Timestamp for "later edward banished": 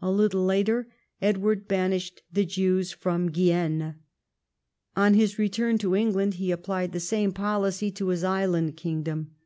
0.44-2.22